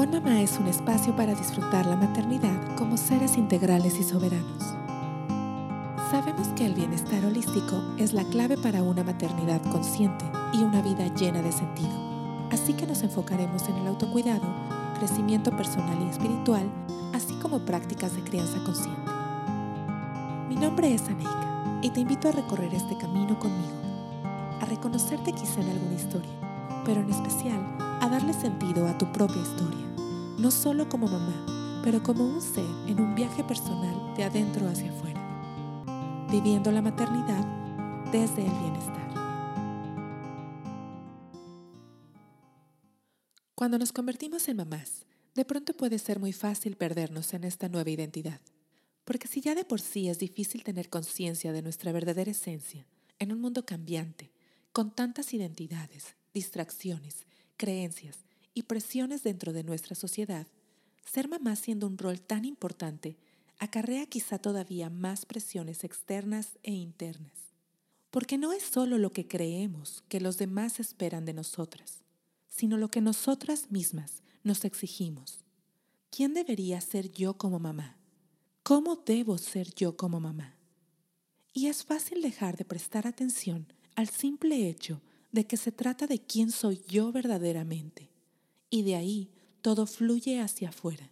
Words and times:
On 0.00 0.12
Mamá 0.12 0.40
es 0.42 0.56
un 0.60 0.68
espacio 0.68 1.16
para 1.16 1.34
disfrutar 1.34 1.84
la 1.84 1.96
maternidad 1.96 2.76
como 2.76 2.96
seres 2.96 3.36
integrales 3.36 3.98
y 3.98 4.04
soberanos. 4.04 4.62
Sabemos 6.12 6.46
que 6.54 6.66
el 6.66 6.74
bienestar 6.74 7.24
holístico 7.24 7.82
es 7.98 8.12
la 8.12 8.22
clave 8.22 8.56
para 8.56 8.84
una 8.84 9.02
maternidad 9.02 9.60
consciente 9.72 10.24
y 10.52 10.62
una 10.62 10.82
vida 10.82 11.12
llena 11.16 11.42
de 11.42 11.50
sentido. 11.50 11.90
Así 12.52 12.74
que 12.74 12.86
nos 12.86 13.02
enfocaremos 13.02 13.68
en 13.68 13.74
el 13.78 13.88
autocuidado, 13.88 14.46
crecimiento 15.00 15.50
personal 15.50 16.00
y 16.00 16.10
espiritual, 16.10 16.70
así 17.12 17.34
como 17.42 17.64
prácticas 17.64 18.14
de 18.14 18.22
crianza 18.22 18.62
consciente. 18.64 19.10
Mi 20.48 20.54
nombre 20.54 20.94
es 20.94 21.02
Aneika 21.08 21.80
y 21.82 21.90
te 21.90 21.98
invito 21.98 22.28
a 22.28 22.32
recorrer 22.32 22.72
este 22.72 22.96
camino 22.98 23.36
conmigo, 23.40 24.60
a 24.60 24.64
reconocerte 24.64 25.32
quizá 25.32 25.60
en 25.60 25.70
alguna 25.70 25.94
historia, 25.96 26.30
pero 26.84 27.00
en 27.00 27.10
especial 27.10 27.58
a 28.00 28.08
darle 28.08 28.32
sentido 28.32 28.86
a 28.86 28.96
tu 28.96 29.10
propia 29.10 29.42
historia 29.42 29.87
no 30.38 30.52
solo 30.52 30.88
como 30.88 31.08
mamá, 31.08 31.80
pero 31.82 32.00
como 32.02 32.24
un 32.24 32.40
ser 32.40 32.64
en 32.86 33.00
un 33.00 33.14
viaje 33.16 33.42
personal 33.42 34.14
de 34.16 34.22
adentro 34.22 34.68
hacia 34.68 34.90
afuera, 34.90 36.28
viviendo 36.30 36.70
la 36.70 36.80
maternidad 36.80 37.44
desde 38.12 38.46
el 38.46 38.52
bienestar. 38.52 39.08
Cuando 43.56 43.78
nos 43.78 43.92
convertimos 43.92 44.46
en 44.46 44.58
mamás, 44.58 45.04
de 45.34 45.44
pronto 45.44 45.72
puede 45.74 45.98
ser 45.98 46.20
muy 46.20 46.32
fácil 46.32 46.76
perdernos 46.76 47.34
en 47.34 47.42
esta 47.42 47.68
nueva 47.68 47.90
identidad, 47.90 48.40
porque 49.04 49.26
si 49.26 49.40
ya 49.40 49.56
de 49.56 49.64
por 49.64 49.80
sí 49.80 50.08
es 50.08 50.20
difícil 50.20 50.62
tener 50.62 50.88
conciencia 50.88 51.52
de 51.52 51.62
nuestra 51.62 51.90
verdadera 51.90 52.30
esencia 52.30 52.86
en 53.18 53.32
un 53.32 53.40
mundo 53.40 53.66
cambiante, 53.66 54.30
con 54.72 54.94
tantas 54.94 55.34
identidades, 55.34 56.14
distracciones, 56.32 57.26
creencias 57.56 58.27
y 58.58 58.64
presiones 58.64 59.22
dentro 59.22 59.52
de 59.52 59.62
nuestra 59.62 59.94
sociedad, 59.94 60.48
ser 61.04 61.28
mamá 61.28 61.54
siendo 61.54 61.86
un 61.86 61.96
rol 61.96 62.20
tan 62.20 62.44
importante 62.44 63.16
acarrea 63.60 64.04
quizá 64.06 64.38
todavía 64.38 64.90
más 64.90 65.26
presiones 65.26 65.84
externas 65.84 66.58
e 66.64 66.72
internas. 66.72 67.54
Porque 68.10 68.36
no 68.36 68.52
es 68.52 68.64
solo 68.64 68.98
lo 68.98 69.12
que 69.12 69.28
creemos 69.28 70.02
que 70.08 70.20
los 70.20 70.38
demás 70.38 70.80
esperan 70.80 71.24
de 71.24 71.34
nosotras, 71.34 72.02
sino 72.48 72.78
lo 72.78 72.90
que 72.90 73.00
nosotras 73.00 73.70
mismas 73.70 74.24
nos 74.42 74.64
exigimos. 74.64 75.44
¿Quién 76.10 76.34
debería 76.34 76.80
ser 76.80 77.12
yo 77.12 77.38
como 77.38 77.60
mamá? 77.60 77.96
¿Cómo 78.64 78.96
debo 78.96 79.38
ser 79.38 79.72
yo 79.72 79.96
como 79.96 80.18
mamá? 80.18 80.56
Y 81.52 81.68
es 81.68 81.84
fácil 81.84 82.22
dejar 82.22 82.56
de 82.56 82.64
prestar 82.64 83.06
atención 83.06 83.72
al 83.94 84.08
simple 84.08 84.68
hecho 84.68 85.00
de 85.30 85.46
que 85.46 85.56
se 85.56 85.70
trata 85.70 86.08
de 86.08 86.18
quién 86.18 86.50
soy 86.50 86.82
yo 86.88 87.12
verdaderamente 87.12 88.17
y 88.70 88.82
de 88.82 88.96
ahí 88.96 89.30
todo 89.62 89.86
fluye 89.86 90.40
hacia 90.40 90.70
afuera, 90.70 91.10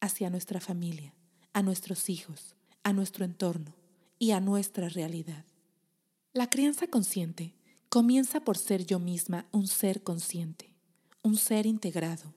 hacia 0.00 0.30
nuestra 0.30 0.60
familia, 0.60 1.14
a 1.52 1.62
nuestros 1.62 2.08
hijos, 2.08 2.56
a 2.82 2.92
nuestro 2.92 3.24
entorno 3.24 3.74
y 4.18 4.32
a 4.32 4.40
nuestra 4.40 4.88
realidad. 4.88 5.44
La 6.32 6.48
crianza 6.48 6.86
consciente 6.86 7.54
comienza 7.88 8.40
por 8.40 8.56
ser 8.56 8.86
yo 8.86 8.98
misma 8.98 9.46
un 9.52 9.66
ser 9.66 10.02
consciente, 10.02 10.74
un 11.22 11.36
ser 11.36 11.66
integrado, 11.66 12.34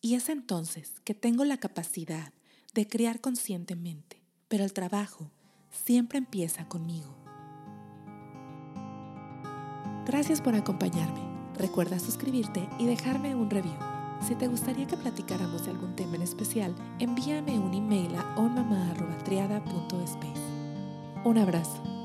y 0.00 0.14
es 0.14 0.28
entonces 0.28 1.00
que 1.04 1.14
tengo 1.14 1.44
la 1.44 1.58
capacidad 1.58 2.32
de 2.74 2.86
criar 2.86 3.20
conscientemente, 3.20 4.22
pero 4.48 4.64
el 4.64 4.72
trabajo 4.72 5.30
siempre 5.70 6.18
empieza 6.18 6.68
conmigo. 6.68 7.16
Gracias 10.06 10.40
por 10.40 10.54
acompañarme. 10.54 11.27
Recuerda 11.58 11.98
suscribirte 11.98 12.68
y 12.78 12.86
dejarme 12.86 13.34
un 13.34 13.50
review. 13.50 13.74
Si 14.26 14.34
te 14.34 14.48
gustaría 14.48 14.86
que 14.86 14.96
platicáramos 14.96 15.64
de 15.64 15.72
algún 15.72 15.94
tema 15.96 16.16
en 16.16 16.22
especial, 16.22 16.74
envíame 16.98 17.58
un 17.58 17.74
email 17.74 18.14
a 18.16 18.24
onmama.triada.space. 18.36 20.40
Un 21.24 21.38
abrazo. 21.38 21.97